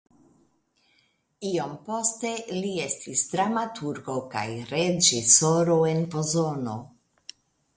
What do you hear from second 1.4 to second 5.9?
Iom poste li estis dramaturgo kaj reĝisoro